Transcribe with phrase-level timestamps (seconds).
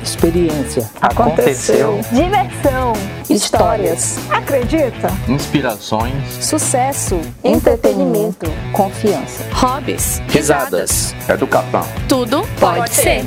[0.00, 0.88] Experiência.
[1.00, 2.00] Aconteceu.
[2.12, 2.92] Diversão.
[3.28, 4.16] Histórias.
[4.30, 5.08] Acredita?
[5.28, 6.14] Inspirações.
[6.44, 7.20] Sucesso.
[7.42, 8.46] Entretenimento.
[8.72, 9.44] Confiança.
[9.52, 10.22] Hobbies.
[10.28, 11.12] Risadas.
[11.28, 11.82] Educação.
[12.08, 13.24] Tudo pode, Pode ser.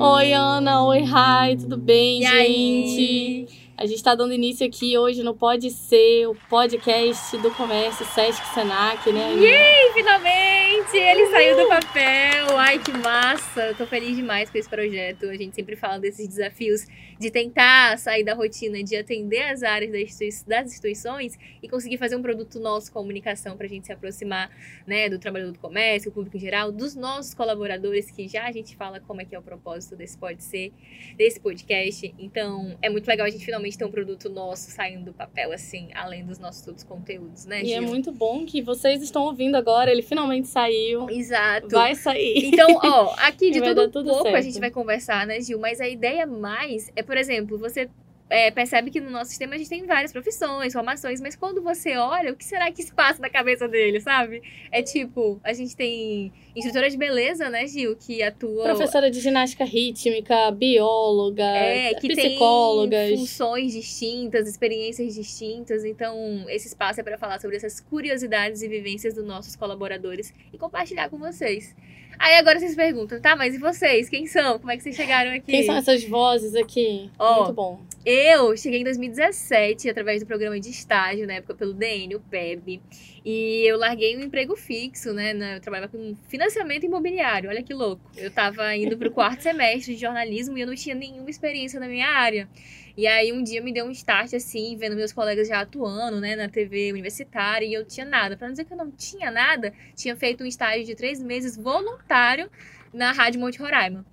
[0.00, 0.84] Oi, Ana.
[0.86, 1.54] Oi, Rai.
[1.54, 2.32] Tudo bem, E gente?
[2.36, 3.48] aí?
[3.78, 8.42] A gente está dando início aqui hoje no Pode Ser, o podcast do comércio Sesc
[8.52, 9.34] Senac, né?
[9.34, 10.59] Yay, finalmente!
[10.92, 12.58] Ele saiu do papel!
[12.58, 13.74] Ai, que massa!
[13.76, 15.26] Tô feliz demais com esse projeto.
[15.26, 16.86] A gente sempre fala desses desafios
[17.20, 21.98] de tentar sair da rotina, de atender as áreas das institui- das instituições e conseguir
[21.98, 24.50] fazer um produto nosso, comunicação, pra gente se aproximar
[24.86, 28.52] né, do trabalhador do comércio, o público em geral, dos nossos colaboradores, que já a
[28.52, 30.72] gente fala como é que é o propósito desse Pode Ser,
[31.18, 32.14] desse podcast.
[32.18, 35.90] Então, é muito legal a gente finalmente ter um produto nosso saindo do papel, assim,
[35.94, 37.82] além dos nossos outros conteúdos, né, E é Gil?
[37.88, 41.10] muito bom que vocês estão ouvindo agora, ele finalmente saiu.
[41.10, 41.68] Exato.
[41.68, 42.46] Vai sair.
[42.46, 44.44] Então, ó, aqui de tudo tudo pouco a certo.
[44.44, 45.58] gente vai conversar, né, Gil?
[45.58, 47.90] Mas a ideia mais é, por exemplo, você
[48.30, 51.96] é, percebe que no nosso sistema a gente tem várias profissões, formações, mas quando você
[51.96, 54.40] olha, o que será que se passa na cabeça dele, sabe?
[54.70, 58.62] É tipo, a gente tem instrutora de beleza, né, Gil, que atua.
[58.62, 63.08] Professora de ginástica rítmica, bióloga, É, que psicólogas.
[63.08, 65.84] tem funções distintas, experiências distintas.
[65.84, 70.56] Então, esse espaço é para falar sobre essas curiosidades e vivências dos nossos colaboradores e
[70.56, 71.74] compartilhar com vocês.
[72.20, 74.10] Aí agora vocês perguntam, tá, mas e vocês?
[74.10, 74.58] Quem são?
[74.58, 75.50] Como é que vocês chegaram aqui?
[75.50, 77.10] Quem são essas vozes aqui?
[77.18, 77.80] Ó, Muito bom.
[78.04, 82.82] Eu cheguei em 2017 através do programa de estágio, na época pelo DN, o PEB.
[83.24, 85.56] E eu larguei um emprego fixo, né?
[85.56, 88.02] Eu trabalhava com financiamento imobiliário, olha que louco.
[88.16, 91.86] Eu tava indo pro quarto semestre de jornalismo e eu não tinha nenhuma experiência na
[91.86, 92.48] minha área.
[92.96, 96.34] E aí um dia me deu um start assim, vendo meus colegas já atuando, né,
[96.34, 98.36] na TV universitária, e eu tinha nada.
[98.36, 101.56] Pra não dizer que eu não tinha nada, tinha feito um estágio de três meses
[101.56, 102.50] voluntário
[102.92, 104.04] na Rádio Monte Roraima.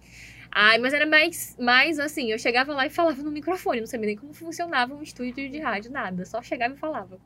[0.51, 4.07] Ai, mas era mais, mais assim, eu chegava lá e falava no microfone, não sabia
[4.07, 7.19] nem como funcionava um estúdio de rádio, nada, só chegava e falava.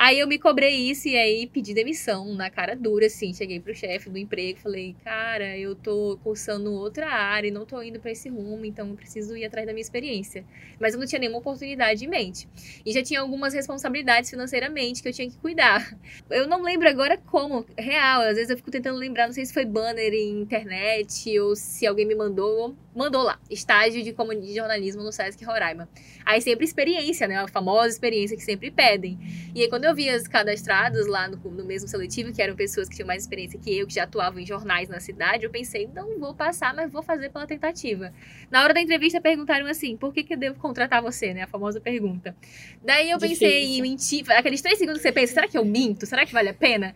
[0.00, 3.74] Aí eu me cobrei isso e aí pedi demissão na cara dura, assim, cheguei pro
[3.74, 8.12] chefe do emprego, falei, cara, eu tô cursando outra área e não tô indo pra
[8.12, 10.44] esse rumo, então eu preciso ir atrás da minha experiência.
[10.78, 12.46] Mas eu não tinha nenhuma oportunidade em mente.
[12.86, 15.98] E já tinha algumas responsabilidades financeiramente que eu tinha que cuidar.
[16.30, 19.52] Eu não lembro agora como, real, às vezes eu fico tentando lembrar, não sei se
[19.52, 24.14] foi banner em internet ou se alguém me mandou, mandou lá, estágio de,
[24.54, 25.88] jornalismo no Sesc Roraima.
[26.24, 29.18] Aí sempre experiência, né, a famosa experiência que sempre pedem.
[29.54, 32.88] E aí, quando eu vi as cadastradas lá no, no mesmo seletivo, que eram pessoas
[32.88, 35.88] que tinham mais experiência que eu, que já atuavam em jornais na cidade, eu pensei,
[35.94, 38.12] não vou passar, mas vou fazer pela tentativa.
[38.50, 41.42] Na hora da entrevista, perguntaram assim, por que, que eu devo contratar você, né?
[41.42, 42.34] A famosa pergunta.
[42.82, 43.78] Daí eu pensei Difícil.
[43.78, 46.06] em mentir, aqueles três segundos que você pensa, será que eu minto?
[46.06, 46.94] Será que vale a pena?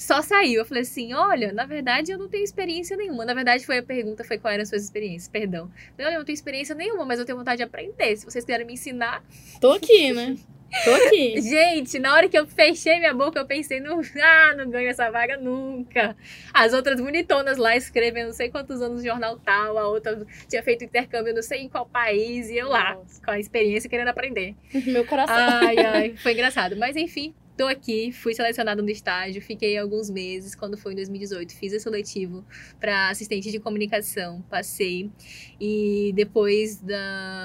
[0.00, 0.60] Só saiu.
[0.60, 3.26] Eu falei assim: olha, na verdade eu não tenho experiência nenhuma.
[3.26, 5.64] Na verdade, foi a pergunta, foi qual eram as suas experiências, perdão.
[5.64, 8.16] Eu falei, olha, eu não tenho experiência nenhuma, mas eu tenho vontade de aprender.
[8.16, 9.22] Se vocês quiserem me ensinar,
[9.60, 10.38] Tô aqui, né?
[10.84, 11.38] Tô aqui.
[11.42, 15.10] Gente, na hora que eu fechei minha boca, eu pensei, no, ah, não ganho essa
[15.10, 16.16] vaga nunca.
[16.54, 20.62] As outras bonitonas lá escrevem não sei quantos anos no jornal tal, a outra tinha
[20.62, 23.22] feito intercâmbio não sei em qual país, e eu lá, Nossa.
[23.22, 24.54] com a experiência querendo aprender.
[24.86, 25.36] Meu coração.
[25.36, 26.74] Ai, ai, foi engraçado.
[26.76, 31.54] Mas enfim, tô aqui, fui selecionada no estágio, fiquei alguns meses, quando foi em 2018,
[31.54, 32.42] fiz esse seletivo
[32.80, 35.10] para assistente de comunicação, passei.
[35.60, 36.94] E depois de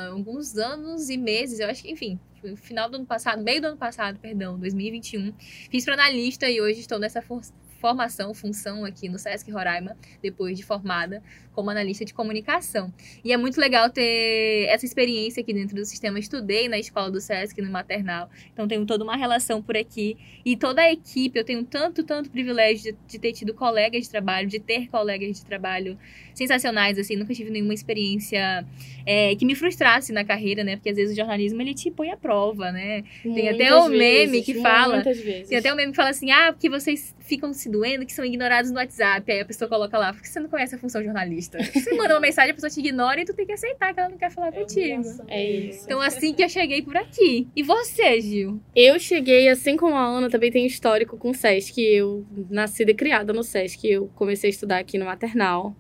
[0.09, 2.17] alguns anos e meses, eu acho que, enfim,
[2.55, 5.33] final do ano passado, meio do ano passado, perdão, 2021,
[5.69, 7.41] fiz para analista e hoje estou nessa for-
[7.90, 11.22] formação, função aqui no Sesc Roraima, depois de formada
[11.53, 12.91] como analista de comunicação.
[13.23, 16.19] E é muito legal ter essa experiência aqui dentro do sistema.
[16.19, 20.18] Estudei na escola do Sesc, no maternal, então tenho toda uma relação por aqui.
[20.44, 24.09] E toda a equipe, eu tenho tanto, tanto privilégio de, de ter tido colegas de
[24.09, 25.97] trabalho, de ter colegas de trabalho
[26.34, 27.16] sensacionais, assim.
[27.16, 28.66] Nunca tive nenhuma experiência
[29.06, 30.75] é, que me frustrasse na carreira, né?
[30.75, 33.03] Porque às vezes o jornalismo, ele te põe à prova, né?
[33.23, 35.47] Tem até Muitas um meme que fala- Muitas vezes.
[35.47, 38.23] Tem até um meme que fala assim, ah, porque vocês ficam se doendo, que são
[38.23, 39.31] ignorados no WhatsApp.
[39.31, 41.57] Aí a pessoa coloca lá, porque você não conhece a função jornalista.
[41.75, 44.09] Você manda uma mensagem, a pessoa te ignora e tu tem que aceitar que ela
[44.09, 45.03] não quer falar contigo.
[45.27, 45.83] É isso.
[45.85, 47.47] Então assim que eu cheguei por aqui.
[47.55, 48.61] E você, Gil?
[48.75, 51.79] Eu cheguei, assim como a Ana, também tenho histórico com o SESC.
[51.81, 53.85] Eu nascida e criada no SESC.
[53.85, 55.75] Eu comecei a estudar aqui no maternal.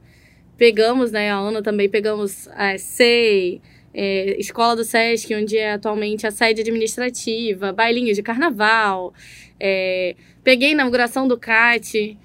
[0.57, 3.61] Pegamos, né, a Ana também pegamos a SEI,
[3.97, 9.13] é, Escola do SESC, onde é atualmente a sede administrativa, bailinho de carnaval.
[9.57, 12.17] é, peguei a inauguração do CAT,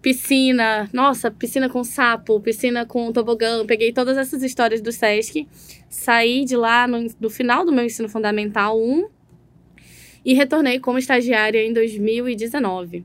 [0.00, 3.66] piscina, nossa, piscina com sapo, piscina com tobogã.
[3.66, 5.48] Peguei todas essas histórias do SESC.
[5.88, 9.08] Saí de lá no, no final do meu ensino fundamental 1
[10.24, 13.04] e retornei como estagiária em 2019.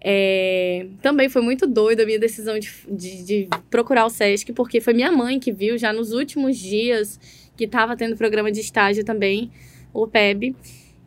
[0.00, 4.80] É, também foi muito doida a minha decisão de, de, de procurar o SESC, porque
[4.80, 7.18] foi minha mãe que viu já nos últimos dias
[7.56, 9.50] que estava tendo programa de estágio também,
[9.92, 10.54] o PEB.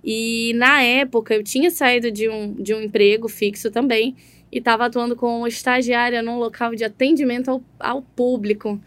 [0.04, 4.16] E na época eu tinha saído de um, de um emprego fixo também
[4.52, 8.80] e estava atuando como estagiária num local de atendimento ao, ao público.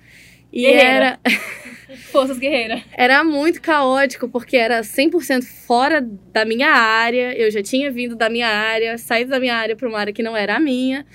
[0.53, 0.85] E Guerreira.
[0.85, 1.21] era,
[2.13, 2.83] Forças Guerreira.
[2.93, 6.01] era muito caótico, porque era 100% fora
[6.33, 7.35] da minha área.
[7.37, 10.23] Eu já tinha vindo da minha área, saído da minha área para uma área que
[10.23, 11.07] não era a minha.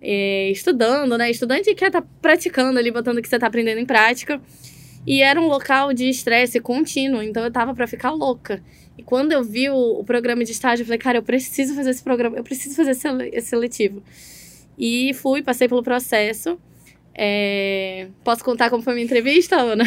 [0.00, 1.30] é, estudando, né?
[1.30, 4.40] Estudante quer estar praticando ali, botando o que você está aprendendo em prática.
[5.06, 8.62] E era um local de estresse contínuo, então eu tava para ficar louca.
[8.96, 11.90] E quando eu vi o, o programa de estágio, eu falei, cara, eu preciso fazer
[11.90, 14.02] esse programa, eu preciso fazer esse, esse seletivo.
[14.78, 16.58] E fui, passei pelo processo.
[17.20, 19.82] É, Posso contar como foi minha entrevista, Ana?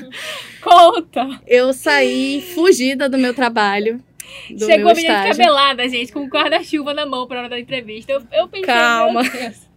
[0.62, 1.38] Conta!
[1.46, 4.02] Eu saí fugida do meu trabalho.
[4.50, 7.60] Do Chegou meu a menina descabelada, gente, com um guarda-chuva na mão pra hora da
[7.60, 8.12] entrevista.
[8.12, 9.20] Eu, eu pensei, Calma.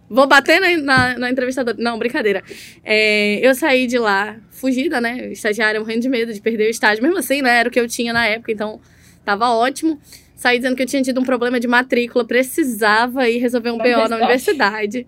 [0.08, 1.76] Vou bater na, na, na entrevistadora.
[1.78, 2.42] Não, brincadeira.
[2.82, 5.32] É, eu saí de lá fugida, né?
[5.32, 7.02] Estagiária, morrendo de medo de perder o estágio.
[7.02, 7.58] Mesmo assim, né?
[7.58, 8.80] Era o que eu tinha na época, então
[9.22, 10.00] tava ótimo.
[10.34, 14.08] Saí dizendo que eu tinha tido um problema de matrícula, precisava ir resolver um BO
[14.08, 15.06] na universidade.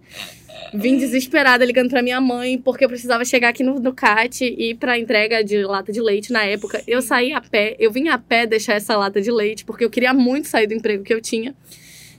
[0.75, 4.71] Vim desesperada ligando pra minha mãe, porque eu precisava chegar aqui no, no CAT e
[4.71, 6.83] ir pra entrega de lata de leite na época.
[6.87, 9.91] Eu saí a pé, eu vim a pé deixar essa lata de leite, porque eu
[9.91, 11.55] queria muito sair do emprego que eu tinha.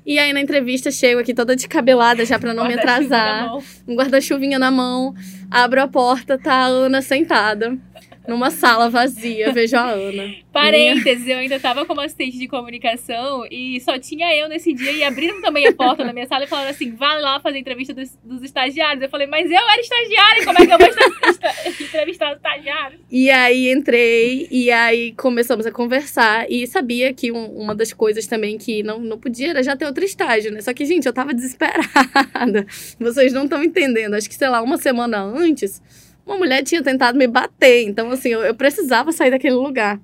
[0.05, 3.51] E aí na entrevista chego aqui toda descabelada já pra não me atrasar
[3.87, 5.13] um guarda-chuvinha na mão,
[5.51, 7.77] abro a porta, tá a Ana sentada
[8.27, 10.35] numa sala vazia, vejo a Ana.
[10.51, 15.03] Parênteses, eu ainda tava como assistente de comunicação e só tinha eu nesse dia e
[15.03, 18.17] abriram também a porta da minha sala e falaram assim: vai lá fazer entrevista dos,
[18.23, 19.01] dos estagiários.
[19.03, 20.87] Eu falei, mas eu era estagiária, como é que eu vou
[21.85, 23.01] entrevistar os estagiários?
[23.11, 28.27] E aí entrei, e aí começamos a conversar, e sabia que um- uma das coisas
[28.27, 30.61] também que não, não podia era já ter outro estágio, né?
[30.61, 32.65] Só que, gente, eu tava desesperada.
[32.99, 34.13] Vocês não estão entendendo.
[34.13, 35.81] Acho que, sei lá, uma semana antes,
[36.25, 37.83] uma mulher tinha tentado me bater.
[37.87, 39.99] Então, assim, eu, eu precisava sair daquele lugar.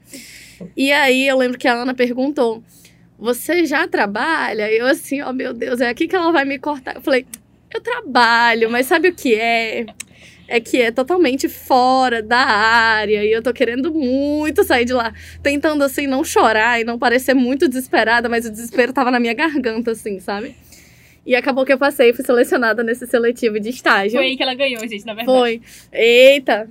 [0.76, 2.64] E aí eu lembro que a Ana perguntou:
[3.20, 4.72] Você já trabalha?
[4.72, 6.96] E eu, assim, ó, meu Deus, é aqui que ela vai me cortar.
[6.96, 7.26] Eu falei:
[7.74, 9.86] Eu trabalho, mas sabe o que é?
[10.48, 15.14] é que é totalmente fora da área e eu tô querendo muito sair de lá,
[15.42, 19.34] tentando assim não chorar e não parecer muito desesperada, mas o desespero tava na minha
[19.34, 20.56] garganta assim, sabe?
[21.26, 24.18] E acabou que eu passei, fui selecionada nesse seletivo de estágio.
[24.18, 25.38] Foi aí que ela ganhou, gente, na verdade.
[25.38, 25.62] Foi.
[25.92, 26.70] Eita!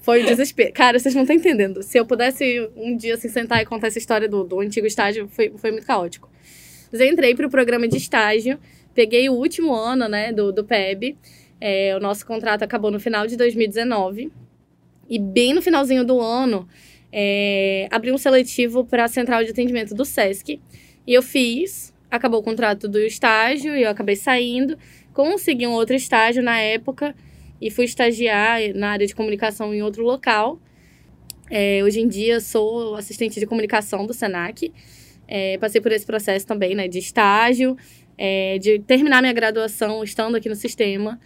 [0.00, 0.72] Foi o desespero.
[0.72, 1.82] Cara, vocês não estão entendendo.
[1.82, 5.28] Se eu pudesse um dia assim, sentar e contar essa história do, do antigo estágio,
[5.28, 6.30] foi, foi muito caótico.
[6.90, 8.58] Mas eu entrei pro programa de estágio,
[8.94, 11.16] peguei o último ano, né, do, do PEB.
[11.60, 14.32] É, o nosso contrato acabou no final de 2019.
[15.10, 16.68] E bem no finalzinho do ano,
[17.12, 20.60] é, abri um seletivo para a central de atendimento do SESC.
[21.06, 24.78] E eu fiz, acabou o contrato do estágio e eu acabei saindo.
[25.12, 27.14] Consegui um outro estágio na época
[27.60, 30.60] e fui estagiar na área de comunicação em outro local.
[31.50, 34.72] É, hoje em dia sou assistente de comunicação do Senac.
[35.26, 37.76] É, passei por esse processo também, né, de estágio,
[38.16, 41.20] é, de terminar minha graduação estando aqui no sistema.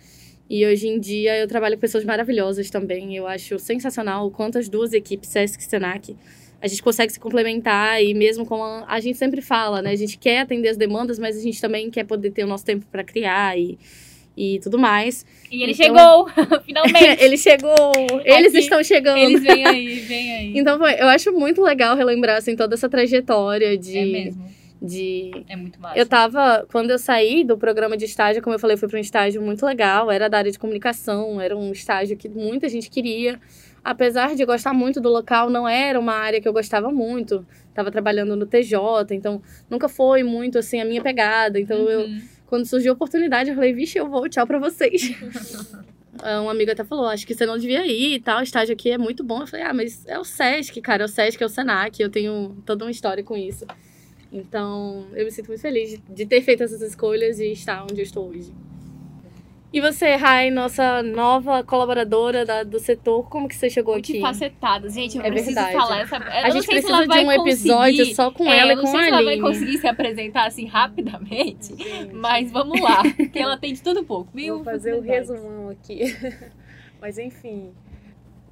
[0.50, 3.16] E hoje em dia eu trabalho com pessoas maravilhosas também.
[3.16, 6.16] Eu acho sensacional o quanto as duas equipes, Sesc e Senac,
[6.62, 9.90] a gente consegue se complementar e mesmo como a, a gente sempre fala, né?
[9.90, 12.64] A gente quer atender as demandas, mas a gente também quer poder ter o nosso
[12.64, 13.76] tempo para criar e,
[14.36, 15.26] e tudo mais.
[15.50, 16.96] E ele Então- chegou, finalmente.
[17.22, 17.74] Ele chegou!
[18.24, 19.18] Eles Aqui, estão chegando!
[19.18, 20.52] Eles vêm aí, vêm aí.
[20.58, 23.98] Então, foi, eu acho muito legal relembrar, assim, toda essa trajetória de...
[23.98, 24.44] É mesmo.
[24.80, 25.30] de...
[25.48, 25.98] É muito massa.
[25.98, 29.02] Eu tava, quando eu saí do programa de estágio, como eu falei, foi para um
[29.02, 33.38] estágio muito legal, era da área de comunicação, era um estágio que muita gente queria.
[33.84, 37.44] Apesar de gostar muito do local, não era uma área que eu gostava muito.
[37.74, 38.78] Tava trabalhando no TJ,
[39.14, 41.58] então nunca foi muito assim a minha pegada.
[41.58, 42.22] Então eu, Uhum.
[42.46, 45.02] quando surgiu a oportunidade, eu falei, vixe, eu vou, tchau pra vocês.
[46.22, 48.74] Ah, um amigo até falou, acho que você não devia ir e tal, o estágio
[48.74, 49.40] aqui é muito bom.
[49.40, 52.10] Eu falei, ah, mas é o SESC, cara, é o SESC, é o SENAC, eu
[52.10, 53.64] tenho toda uma história com isso.
[54.30, 57.94] Então, eu me sinto muito feliz de, de ter feito essas escolhas e estar onde
[58.00, 58.52] eu estou hoje.
[59.72, 64.18] E você, Rai, nossa nova colaboradora da- do setor, como que você chegou aqui?
[64.20, 64.92] Multifacetadas.
[64.92, 65.72] Gente, eu É preciso verdade.
[65.76, 66.16] falar essa.
[66.16, 68.76] Eu A não gente sei precisa de um episódio só com É, ela eu e
[68.76, 69.40] não com sei a se ela vai Aline.
[69.48, 71.74] conseguir se apresentar assim rapidamente,
[72.12, 74.30] mas vamos lá, porque ela tem de tudo um pouco.
[74.34, 75.30] Mil Vou fazer o facilidades.
[75.30, 76.00] resumão aqui.
[77.00, 77.72] Mas enfim.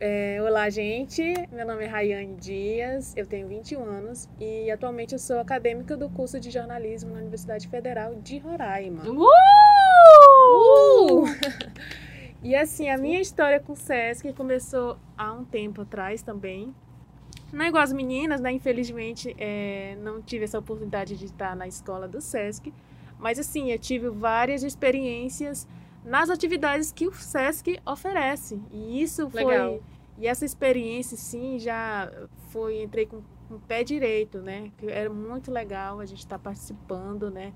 [0.00, 1.22] É, olá, gente.
[1.52, 6.08] Meu nome é Rayane Dias, eu tenho 21 anos e atualmente eu sou acadêmica do
[6.08, 9.02] curso de jornalismo na Universidade Federal de Roraima.
[9.08, 9.28] Uh!
[12.42, 16.74] E assim, a minha história com o SESC começou há um tempo atrás também.
[17.52, 18.50] Não é igual as meninas, né?
[18.50, 22.72] Infelizmente, é, não tive essa oportunidade de estar na escola do SESC.
[23.18, 25.68] Mas assim, eu tive várias experiências
[26.02, 28.58] nas atividades que o SESC oferece.
[28.72, 29.44] E isso foi.
[29.44, 29.80] Legal.
[30.16, 32.10] E essa experiência, sim, já
[32.48, 32.82] foi.
[32.82, 34.70] Entrei com, com o pé direito, né?
[34.78, 37.52] Que era muito legal a gente estar participando, né?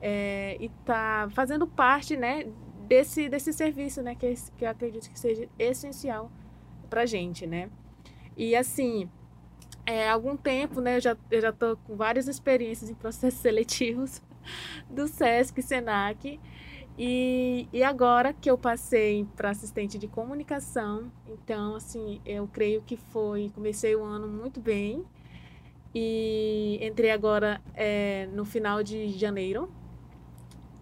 [0.00, 2.46] É, e tá fazendo parte, né?
[2.86, 4.14] Desse, desse serviço, né?
[4.14, 6.30] Que, é que eu acredito que seja essencial
[6.90, 7.70] pra gente, né?
[8.36, 9.08] E assim,
[9.86, 10.96] é, há algum tempo, né?
[10.96, 14.22] Eu já, eu já com várias experiências em processos seletivos
[14.88, 16.40] do SESC, SENAC.
[16.96, 22.96] E, e agora que eu passei para assistente de comunicação, então, assim, eu creio que
[22.96, 23.50] foi.
[23.54, 25.04] Comecei o ano muito bem
[25.94, 29.68] e entrei agora é, no final de janeiro.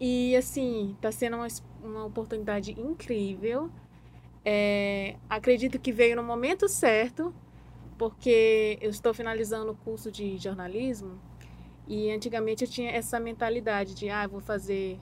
[0.04, 1.46] E, assim, está sendo uma,
[1.80, 3.70] uma oportunidade incrível.
[4.44, 7.32] É, acredito que veio no momento certo,
[7.96, 11.20] porque eu estou finalizando o curso de jornalismo
[11.86, 14.98] e antigamente eu tinha essa mentalidade de, ah, vou fazer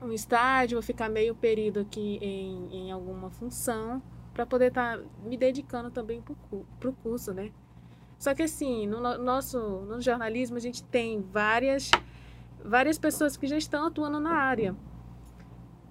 [0.00, 5.36] um estágio, vou ficar meio período aqui em, em alguma função para poder estar me
[5.36, 6.22] dedicando também
[6.80, 7.50] para o curso, né?
[8.18, 11.90] Só que assim, no- nosso no jornalismo a gente tem várias
[12.64, 14.74] várias pessoas que já estão atuando na área.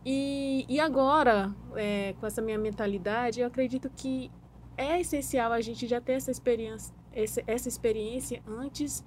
[0.05, 4.31] E, e agora, é, com essa minha mentalidade, eu acredito que
[4.77, 9.03] é essencial a gente já ter essa experiência, essa, experiência antes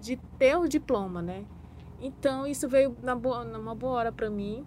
[0.00, 1.44] de ter o diploma, né?
[2.00, 4.64] Então, isso veio na boa, numa boa hora para mim.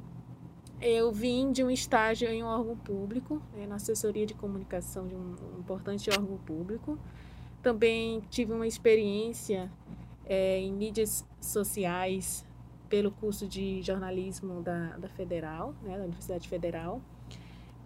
[0.82, 5.16] Eu vim de um estágio em um órgão público, né, na assessoria de comunicação de
[5.16, 7.00] um importante órgão público.
[7.62, 9.72] Também tive uma experiência
[10.26, 12.46] é, em mídias sociais
[12.90, 17.02] pelo curso de jornalismo da, da Federal, né, da Universidade Federal.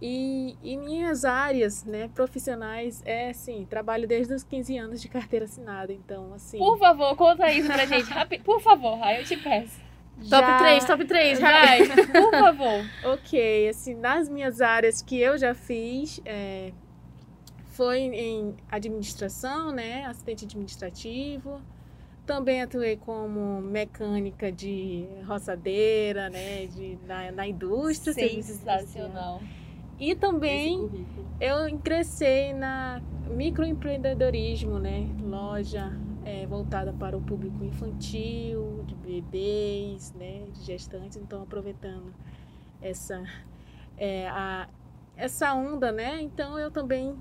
[0.01, 5.45] E, e minhas áreas né, profissionais é assim, trabalho desde os 15 anos de carteira
[5.45, 6.57] assinada, então assim.
[6.57, 8.09] Por favor, conta isso pra gente.
[8.11, 8.43] Rápido.
[8.43, 9.79] Por favor, Rai, eu te peço.
[10.29, 11.85] Top já- 3, top 3, vai.
[11.85, 12.85] Vai, por favor.
[13.13, 16.71] Ok, assim, nas minhas áreas que eu já fiz, é,
[17.67, 21.61] foi em administração, né, assistente administrativo.
[22.25, 28.13] Também atuei como mecânica de roçadeira, né, de, na, na indústria.
[28.13, 29.41] Sensacional.
[29.99, 30.89] E também
[31.39, 35.07] eu ingressei na microempreendedorismo, né?
[35.23, 35.91] Loja
[36.25, 40.43] é, voltada para o público infantil, de bebês, né?
[40.53, 41.17] De gestantes.
[41.17, 42.13] Então, aproveitando
[42.81, 43.23] essa,
[43.97, 44.67] é, a,
[45.15, 46.21] essa onda, né?
[46.21, 47.15] Então, eu também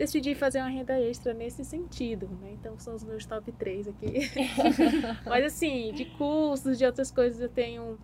[0.00, 2.52] decidi fazer uma renda extra nesse sentido, né?
[2.52, 4.30] Então, são os meus top 3 aqui.
[5.26, 7.98] Mas, assim, de cursos, de outras coisas, eu tenho...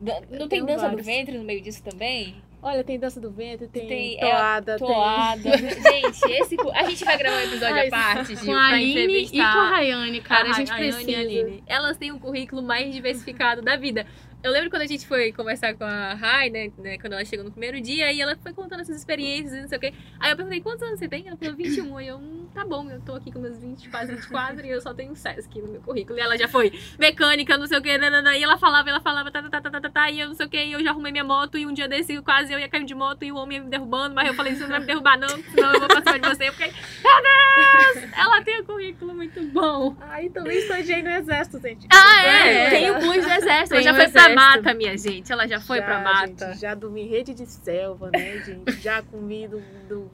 [0.00, 1.06] Não Eu tem tenho dança do vários.
[1.06, 2.36] ventre no meio disso também?
[2.62, 4.86] Olha, tem dança do ventre, tem, Tem, é, toada, tem...
[4.86, 5.58] Toada.
[5.58, 6.56] Gente, esse.
[6.74, 9.40] A gente vai gravar um episódio Ai, à parte, Gil, Com a Aline e com
[9.42, 11.18] a Rayane, cara, a gente Rayane precisa.
[11.18, 11.64] a Aline.
[11.66, 14.06] Elas têm um currículo mais diversificado da vida.
[14.42, 17.44] Eu lembro quando a gente foi conversar com a Rai, né, né, Quando ela chegou
[17.44, 19.94] no primeiro dia, e ela foi contando essas experiências e não sei o quê.
[20.18, 21.28] Aí eu perguntei, quantos anos você tem?
[21.28, 22.00] Ela falou 21.
[22.00, 24.80] E eu, hum, tá bom, eu tô aqui com meus 20, quase 24 e eu
[24.80, 26.18] só tenho Sesc no meu currículo.
[26.18, 29.30] E ela já foi mecânica, não sei o quê, nanana, e ela falava, ela falava,
[29.30, 30.82] tá, tá, tá, tá, tá, tá, tá, e eu não sei o quê, e eu
[30.82, 33.32] já arrumei minha moto, e um dia desse quase eu ia cair de moto, e
[33.32, 35.72] o homem ia me derrubando, mas eu falei, você não vai me derrubar não, senão
[35.72, 39.96] eu vou pra cima de você, porque, meu Deus, ela tem um currículo muito bom.
[40.00, 41.86] Aí também estagiei no exército, gente.
[41.92, 42.66] Ah, é?
[42.66, 42.70] É.
[42.70, 43.74] Tem o plus do exército.
[43.74, 44.34] Ela já o foi pra exército.
[44.34, 45.32] mata, minha gente.
[45.32, 46.46] Ela já foi Já, pra mata.
[46.52, 48.80] gente, já dormi rede de selva, né, gente?
[48.80, 50.10] Já comi do, do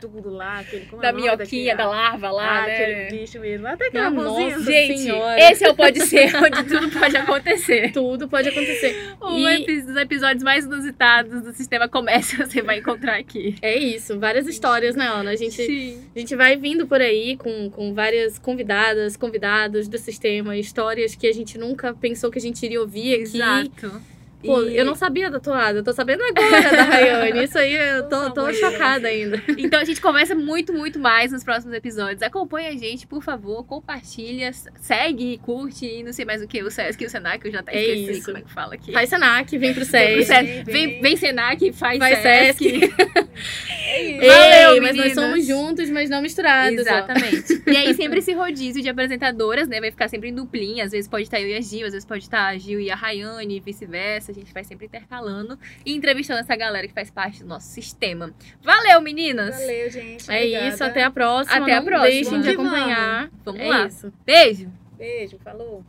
[0.00, 2.74] tudo lá, aquele como é Da nome minhoquinha, da larva lá, ah, né?
[2.76, 3.66] aquele bicho mesmo.
[3.66, 4.60] Até aquela Nossa, mãozinha.
[4.60, 5.40] Gente, Senhora.
[5.50, 7.92] esse é o Pode Ser, onde tudo pode acontecer.
[7.92, 9.14] Tudo pode acontecer.
[9.22, 13.54] Um E- dos episódios mais inusitados do Sistema Comércio você vai encontrar aqui.
[13.62, 15.30] É isso, várias histórias, né, Ana?
[15.30, 16.02] A gente, Sim.
[16.14, 21.26] a gente vai vindo por aí com, com várias convidadas, convidados do sistema, histórias que
[21.26, 23.22] a gente nunca pensou que a gente iria ouvir aqui.
[23.36, 24.00] Exato.
[24.44, 27.44] Pô, E- eu não sabia da toada, eu tô sabendo agora da Rayane.
[27.44, 29.42] Isso aí eu tô, tô chocada ainda.
[29.58, 32.22] Então a gente conversa muito, muito mais nos próximos episódios.
[32.22, 36.70] Acompanha a gente, por favor, compartilha, segue, curte e não sei mais o que, o
[36.70, 38.24] Sesc e o Senac, eu já até É esqueci isso.
[38.26, 38.92] como é que fala aqui.
[38.92, 40.26] Faz Senac, vem pro Vem, pro SESC.
[40.26, 40.64] Sesc.
[40.72, 42.64] vem, vem Senac, faz, Faz Sesc.
[42.80, 42.94] Sesc.
[43.90, 44.26] É.
[44.26, 46.78] Valeu, Ei, mas nós somos juntos, mas não misturados.
[46.78, 46.82] ó.
[46.82, 47.60] Exatamente.
[47.70, 49.80] E aí, sempre esse rodízio de apresentadoras, né?
[49.80, 50.84] Vai ficar sempre em duplinha.
[50.84, 52.90] Às vezes pode estar eu e a Gil, às vezes pode estar a Gil e
[52.90, 54.32] a Rayane, e vice-versa.
[54.32, 58.34] A gente vai sempre intercalando e entrevistando essa galera que faz parte do nosso sistema.
[58.62, 59.56] Valeu, meninas!
[59.56, 60.30] Valeu, gente.
[60.30, 60.68] É obrigada.
[60.68, 61.62] isso, até a próxima.
[61.62, 62.10] Até a não próxima.
[62.10, 63.30] Deixem de Vamos que acompanhar.
[63.44, 63.86] Vamos é lá.
[63.86, 64.12] isso.
[64.26, 64.68] Beijo!
[64.98, 65.84] Beijo, falou.